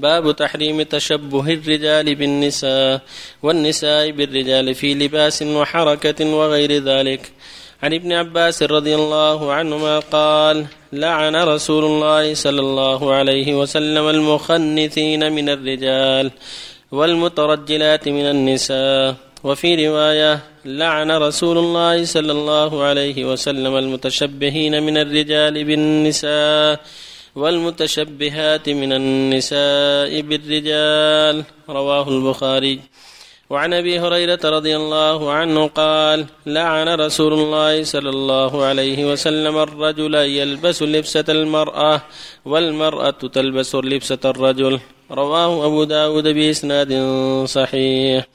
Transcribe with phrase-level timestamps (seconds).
[0.00, 3.00] باب تحريم تشبه الرجال بالنساء
[3.42, 7.32] والنساء بالرجال في لباس وحركة وغير ذلك.
[7.82, 15.32] عن ابن عباس رضي الله عنهما قال لعن رسول الله صلى الله عليه وسلم المخنثين
[15.32, 16.30] من الرجال
[16.92, 19.14] والمترجلات من النساء.
[19.44, 26.80] وفي رواية لعن رسول الله صلى الله عليه وسلم المتشبهين من الرجال بالنساء
[27.38, 32.80] والمتشبهات من النساء بالرجال رواه البخاري.
[33.50, 40.14] وعن أبي هريرة رضي الله عنه قال لعن رسول الله صلى الله عليه وسلم الرجل
[40.14, 42.02] يلبس لبسة المرأة
[42.44, 44.80] والمرأة تلبس لبسة الرجل.
[45.10, 46.92] رواه أبو داود بإسناد
[47.46, 48.26] صحيح.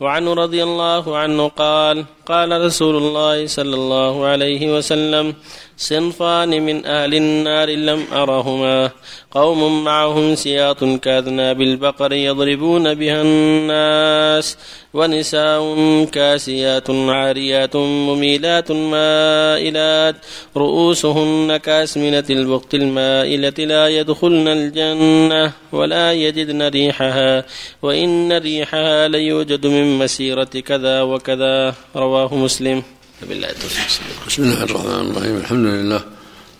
[0.00, 5.34] وعنه رضي الله عنه قال قال رسول الله صلى الله عليه وسلم
[5.76, 8.90] صنفان من أهل النار لم أرهما.
[9.30, 14.58] قوم معهم سياط كاذناب البقر يضربون بها الناس.
[14.94, 20.16] ونساء كاسيات عاريات مميلات مائلات.
[20.56, 27.44] رؤوسهن كاسمنة البخت المائلة لا يدخلن الجنة ولا يجدن ريحها.
[27.82, 31.74] وإن ريحها ليوجد من مسيرة كذا وكذا.
[31.96, 32.82] رواه مسلم.
[33.22, 34.26] بالله التوفيق.
[34.26, 35.36] بسم الله الرحمن الرحيم.
[35.36, 36.04] الحمد لله.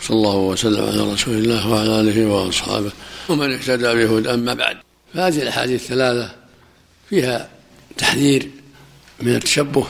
[0.00, 2.92] صلى الله وسلم على رسول الله وعلى آله وأصحابه.
[3.28, 4.76] ومن اهتدى بهدى أما بعد.
[5.14, 6.34] فهذه الأحاديث الثلاثة
[7.10, 7.48] فيها
[7.96, 8.50] تحذير
[9.22, 9.86] من التشبه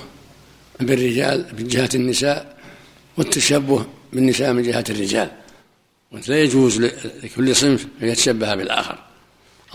[0.81, 2.57] بالرجال من جهة النساء
[3.17, 5.31] والتشبه بالنساء من جهة الرجال.
[6.29, 6.81] لا يجوز
[7.23, 8.99] لكل صنف أن يتشبه بالآخر.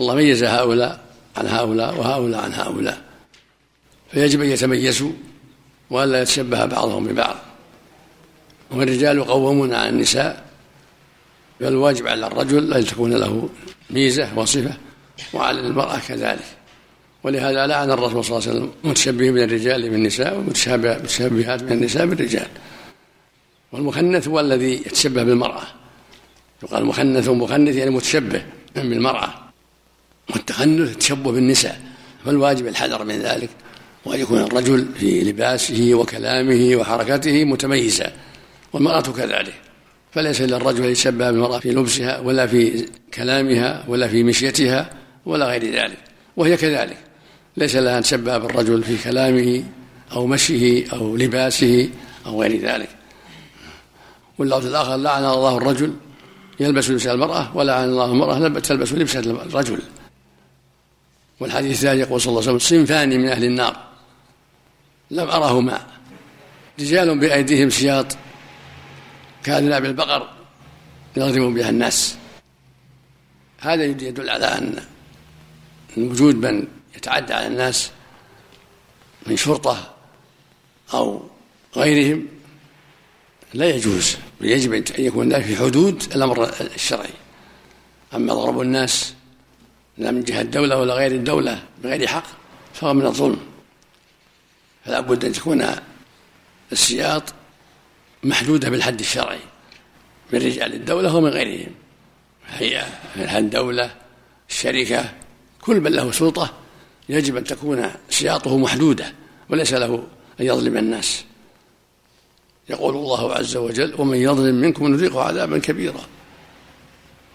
[0.00, 1.04] الله ميز هؤلاء
[1.36, 2.98] عن هؤلاء وهؤلاء عن هؤلاء.
[4.12, 5.12] فيجب أن يتميزوا
[5.90, 7.36] وألا يتشبه بعضهم ببعض.
[8.70, 10.44] والرجال قوامون على النساء
[11.60, 13.48] فالواجب على الرجل أن تكون له
[13.90, 14.76] ميزة وصفة
[15.32, 16.46] وعلى المرأة كذلك.
[17.22, 22.46] ولهذا لعن الرسول صلى الله عليه وسلم متشبه من الرجال بالنساء والمتشبهات من النساء بالرجال.
[23.72, 25.62] والمخنث هو الذي يتشبه بالمرأة.
[26.62, 28.42] يقال مخنث ومخنث يعني متشبه
[28.74, 29.34] بالمرأة.
[30.30, 31.80] والتخنث التشبه بالنساء
[32.24, 33.50] فالواجب الحذر من ذلك.
[34.06, 38.12] وأن يكون الرجل في لباسه وكلامه وحركته متميزا
[38.72, 39.54] والمرأة كذلك.
[40.12, 44.90] فليس للرجل أن يتشبه بالمرأة في لبسها ولا في كلامها ولا في مشيتها
[45.26, 45.98] ولا غير ذلك.
[46.36, 46.96] وهي كذلك.
[47.56, 49.64] ليس لها أن تشبه بالرجل في كلامه
[50.12, 51.88] أو مشيه أو لباسه
[52.26, 52.88] أو غير ذلك.
[54.38, 55.94] واللفظ الآخر لعن الله الرجل
[56.60, 59.78] يلبس لبس المرأة ولعن الله المرأة تلبس لبس الرجل.
[61.40, 63.93] والحديث الثاني يقول صلى الله عليه وسلم صنفان من أهل النار.
[65.14, 65.86] لم أرهما.
[66.80, 68.16] رجال بأيديهم سياط
[69.44, 70.28] كأذناب البقر
[71.16, 72.16] يضرب بها الناس.
[73.60, 74.82] هذا يدل على أن
[75.96, 76.66] وجود من
[76.96, 77.90] يتعدى على الناس
[79.26, 79.94] من شرطة
[80.94, 81.22] أو
[81.76, 82.26] غيرهم
[83.54, 84.16] لا يجوز.
[84.40, 87.14] يجب أن يكون ذلك في حدود الأمر الشرعي.
[88.14, 89.14] أما ضرب الناس
[89.98, 92.26] لا من جهة الدولة ولا غير الدولة بغير حق
[92.74, 93.53] فهو من الظلم.
[94.84, 95.66] فلا بد أن تكون
[96.72, 97.22] السياط
[98.22, 99.38] محدودة بالحد الشرعي
[100.32, 101.74] من رجال الدولة ومن غيرهم.
[102.48, 103.94] هيئة الدولة
[104.50, 105.12] الشركة
[105.60, 106.52] كل من له سلطة
[107.08, 109.12] يجب أن تكون سياطه محدودة
[109.48, 110.06] وليس له
[110.40, 111.24] أن يظلم الناس.
[112.68, 116.00] يقول الله عز وجل ومن يظلم منكم نذيقه عذابا كبيرا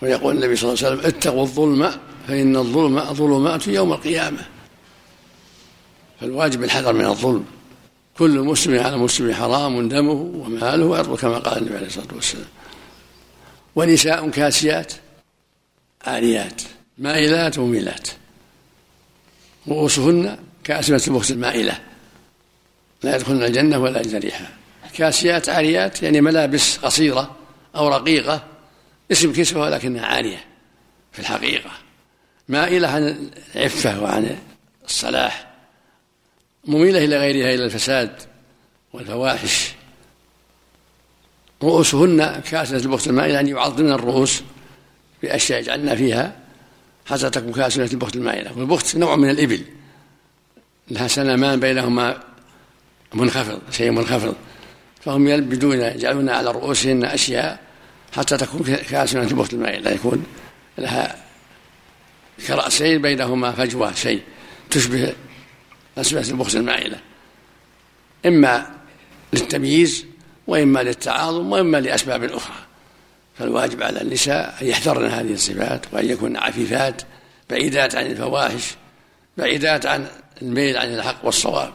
[0.01, 1.91] ويقول النبي صلى الله عليه وسلم اتقوا الظلم
[2.27, 4.45] فإن الظلم ظلمات يوم القيامة
[6.22, 7.46] فالواجب الحذر من الظلم.
[8.18, 12.47] كل مسلم على مسلم حرام دمه وماله وعرضه كما قال النبي عليه الصلاة والسلام.
[13.75, 14.94] ونساء كاسيات
[16.06, 16.62] عاريات
[16.97, 18.08] مائلات مميلات
[19.68, 21.79] رؤوسهن كأسمة البخت المائلة.
[23.03, 24.50] لا يدخلن الجنة ولا يجد ريحها
[24.94, 27.35] كاسيات عاريات يعني ملابس قصيرة
[27.75, 28.44] أو رقيقة
[29.12, 30.46] اسم كسوة ولكنها عارية
[31.12, 31.72] في الحقيقة.
[32.50, 34.38] مائلة عن العفة وعن
[34.85, 35.48] الصلاح.
[36.66, 38.11] مميلة إلى غيرها إلى الفساد
[38.94, 39.72] والفواحش.
[41.64, 44.41] رؤوسهن كاسة البخت المائلة يعني يعظمن الرؤوس
[45.23, 46.40] بأشياء يجعلن فيها
[47.06, 48.58] حتى تكون كاسة البخت المائلة.
[48.58, 49.61] والبخت نوع من الإبل.
[50.91, 52.23] لها سنمان بينهما
[53.14, 54.35] منخفض شيء منخفض.
[55.02, 57.59] فهم يلبدون يجعلون على رؤوسهن أشياء
[58.12, 59.91] حتى تكون كاسة البخت المائلة.
[59.91, 60.26] يكون
[60.78, 61.26] لها
[62.47, 64.22] كرأسين بينهما فجوة شيء
[64.70, 65.14] تشبه
[65.97, 67.00] أسماء البخس المائلة
[68.26, 68.68] إما
[69.34, 70.06] للتمييز
[70.47, 72.56] وإما للتعاظم وإما لأسباب أخرى.
[73.40, 77.02] فالواجب على النساء أن يحذرن هذه الصفات وأن يكون عفيفات
[77.50, 78.64] بعيدات عن الفواحش
[79.38, 80.08] بعيدات عن
[80.41, 81.74] الميل عن الحق والصواب.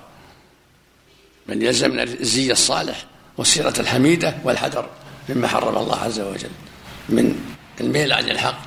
[1.48, 3.04] بل يلزمنا الزي الصالح
[3.36, 4.90] والسيرة الحميدة والحذر
[5.28, 6.50] مما حرم الله عز وجل.
[7.08, 8.62] من الميل عن الحق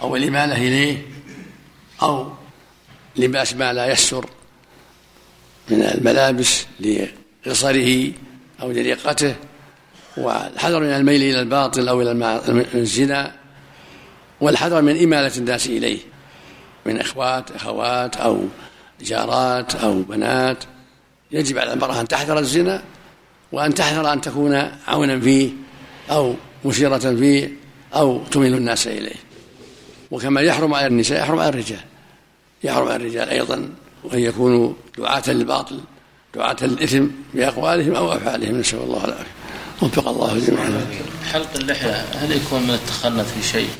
[0.00, 1.06] أو الإمالة إليه
[2.02, 2.32] أو
[3.16, 4.26] لباس ما لا يستر
[5.70, 8.12] من الملابس لقصره
[8.62, 9.34] أو لرقته
[10.16, 12.40] والحذر من الميل إلى الباطل أو إلى
[12.74, 13.32] الزنا
[14.40, 15.98] والحذر من إمالة الناس إليه
[16.86, 18.44] من إخوات أخوات أو
[19.00, 20.64] جارات أو بنات.
[21.32, 22.82] يجب على المرأة أن تحذر الزنا
[23.52, 25.50] وأن تحذر أن تكون عونا فيه
[26.10, 26.34] أو
[26.64, 27.52] مشيرة فيه
[27.94, 29.20] أو تميل الناس إليه.
[30.10, 31.80] وكما يحرم على النساء يحرم على الرجال
[32.64, 33.68] يحرم على الرجال أيضا
[34.04, 35.80] وأن يكونوا دعاة للباطل
[36.34, 38.60] دعاة للإثم بأقوالهم أو أفعالهم.
[38.60, 39.30] نسأل الله العافية.
[39.82, 40.86] وفق الله جميعا.
[41.32, 43.70] حلق اللحية هل يكون من التخنث في شيء؟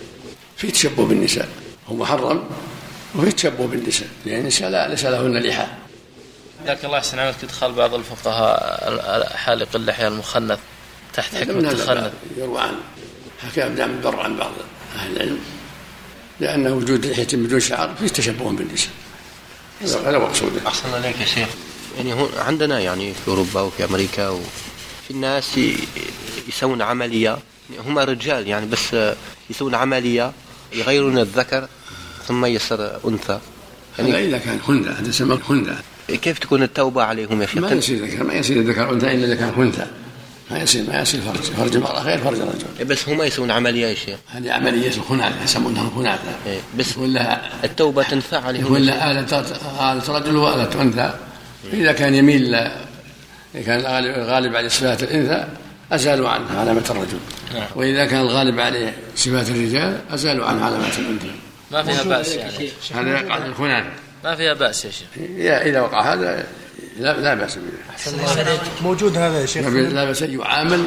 [0.56, 1.48] في تشبه بالنساء.
[1.88, 2.44] هو محرم
[3.14, 4.08] وفي تشبه بالنساء.
[4.26, 5.66] لأن النساء لا ليس لهن لحى.
[6.64, 7.34] جزاك الله أحسن عملك.
[7.42, 10.58] ادخال بعض الفقهاء حالق اللحية المخنث
[11.14, 12.74] تحت حكم التخنث يروى عن
[13.42, 14.52] حكى ابن عبد البر عن بعض
[14.96, 15.38] أهل العلم.
[16.40, 18.90] لأن وجود لحية بدون شعر فيه تشبه بالنساء.
[19.82, 21.48] هذا مقصوده أحسن عليك يا شيخ.
[21.96, 25.60] يعني هون عندنا يعني في أوروبا وفي أمريكا وفي الناس
[26.48, 27.38] يسوون عملية.
[27.86, 28.96] هم رجال يعني بس
[29.50, 30.32] يسوون عملية
[30.72, 31.68] يغيرون الذكر
[32.28, 33.40] ثم يصير أنثى.
[33.98, 35.76] يعني إذا كان خنثى هذا يسمى خنثى
[36.08, 39.34] كيف تكون التوبة عليهم يا شيخ؟ ما يصير ذكر ما يصير ذكر أنثى إلا إذا
[39.34, 39.86] كان أنثى
[40.50, 42.64] ما يصير ما يصير فرج فرج المرأة غير فرج الرجل.
[42.78, 44.18] إيه، بس هم يسوون عملية يا شيخ.
[44.28, 49.40] هذه عملية الخناثة يسمونها خناثة إيه بس ولا التوبة تنفع عليهم ولا آلة
[49.92, 51.14] آلة رجل وآلة أنثى.
[51.72, 55.48] إذا كان يميل إذا كان الغالب على صفات الأنثى
[55.92, 57.18] أزالوا عنه علامة الرجل.
[57.54, 57.66] نعم.
[57.76, 61.30] وإذا كان الغالب عليه صفات الرجال أزالوا عنه علامة الأنثى.
[61.72, 62.68] ما فيها بأس يعني.
[62.94, 63.90] هذا يقع الخناثة
[64.24, 65.08] ما فيها بأس يا شيخ.
[65.38, 66.46] إذا وقع هذا
[66.98, 67.62] لا, لا بأس به.
[68.82, 70.84] موجود هذا يا شيخ؟ لا بأس يعامل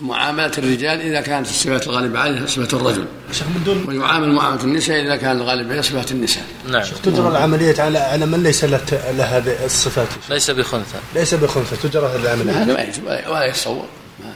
[0.00, 3.06] معاملة الرجال إذا كانت الصفات الغالبة عليه صفة الرجل.
[3.32, 6.44] شيخ من دون ويعامل معاملة النساء إذا كان الغالب عليه صفة النساء.
[6.68, 6.82] نعم.
[7.02, 8.80] تجرى العملية على على من ليس له
[9.18, 10.98] هذه الصفات؟ ليس بخنثى.
[11.14, 12.62] ليس بخنثى تجرى هذه العملية.
[12.62, 13.86] هذا ما يجب ولا يتصور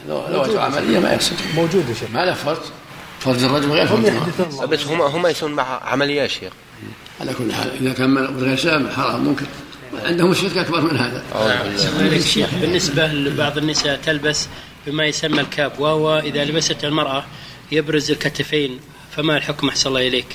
[0.08, 2.10] لو لو عملية ما يصير موجود يا شيخ.
[2.10, 2.56] ما له فرج
[3.20, 6.52] فرج الرجل غير فرج بس هم هم يسوون مع عملية يا شيخ.
[7.20, 9.46] على كل حال إذا كان غير سام حرام ممكن.
[10.04, 11.22] عندهم الشرك أكبر من هذا.
[12.20, 14.48] شيخ بالنسبة لبعض النساء تلبس
[14.86, 17.24] بما يسمى الكاب وهو إذا لبست المرأة
[17.72, 18.80] يبرز الكتفين
[19.16, 20.26] فما الحكم؟ أحسن الله إليك؟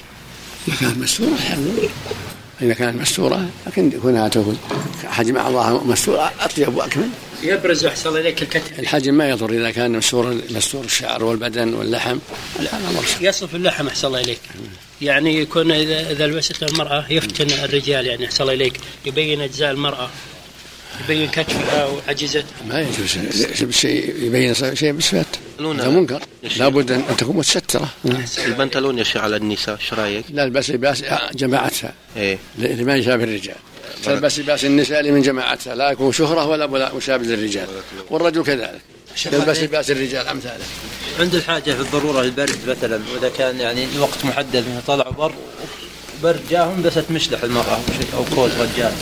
[0.67, 1.38] إذا كانت مستوره
[2.61, 4.57] إذا كانت مستورة لكن كونها تكون
[5.05, 7.09] حجم الله مستورة أطيب وأكمل.
[7.43, 12.17] يبرز الله إليك الكتف الحجم ما يضر إذا كان مستور مستور الشعر والبدن واللحم.
[13.21, 14.39] يصف اللحم الله إليك.
[15.01, 18.73] يعني يكون إذا إذا لبست المرأة يفتن الرجال يعني الله إليك.
[19.05, 20.09] يبين أجزاء المرأة.
[21.03, 23.17] يبين كتفها وعجزتها ما يجوز
[23.71, 25.25] شيء يبين شيء بصفات.
[25.65, 26.21] هذا منكر
[26.57, 27.89] لابد أن تكون متسترة.
[28.45, 31.03] البنطلون يا شيخ على النساء إيش رأيك؟ لا الباس لباس
[31.33, 31.93] جماعتها.
[32.17, 32.37] إيه.
[32.57, 33.55] لما يشابه الرجال.
[34.03, 35.75] تلبس لباس النساء من جماعتها.
[35.75, 37.67] لا يكون شهرة ولا مشابه للرجال.
[38.09, 38.81] والرجل كذلك.
[39.33, 40.65] يلبس لباس الرجال أمثاله.
[41.19, 45.33] عند الحاجة في الضرورة البرد مثلا وإذا كان يعني الوقت محدد إنه طلعوا بر
[46.23, 47.79] برد جاهم لبست مشلح المرأة
[48.17, 48.94] أو كوت رجال.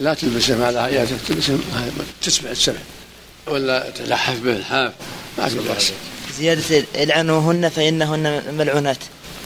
[0.00, 1.58] لا تلبسه مع العياذ تلبسه
[2.22, 2.78] تسمع السمع
[3.46, 4.92] ولا تلحف به الحاف
[5.38, 5.92] ما في باس
[6.38, 8.98] زيادة العنوهن فإنهن ملعونات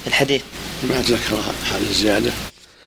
[0.06, 0.42] الحديث.
[0.82, 1.36] ما تذكر
[1.72, 2.30] هذه الزيادة.